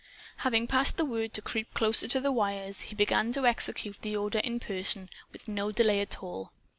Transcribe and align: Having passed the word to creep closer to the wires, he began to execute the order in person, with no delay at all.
Having 0.37 0.65
passed 0.65 0.97
the 0.97 1.05
word 1.05 1.31
to 1.35 1.43
creep 1.43 1.75
closer 1.75 2.07
to 2.07 2.19
the 2.19 2.31
wires, 2.31 2.81
he 2.89 2.95
began 2.95 3.31
to 3.33 3.45
execute 3.45 4.01
the 4.01 4.15
order 4.17 4.39
in 4.39 4.59
person, 4.59 5.11
with 5.31 5.47
no 5.47 5.71
delay 5.71 6.01
at 6.01 6.23
all. 6.23 6.51